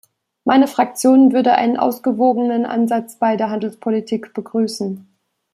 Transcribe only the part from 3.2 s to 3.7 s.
der